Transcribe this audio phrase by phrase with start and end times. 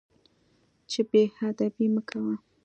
[0.89, 2.33] چې بې ادبي مه کوه.